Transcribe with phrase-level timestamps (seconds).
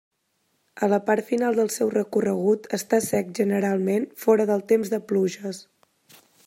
[0.85, 5.67] A la part final del seu recorregut està sec generalment fora del temps de pluges.